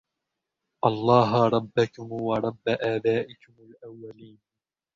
[0.85, 4.39] اللَّهَ رَبَّكُمْ وَرَبَّ آبَائِكُمُ الْأَوَّلِينَ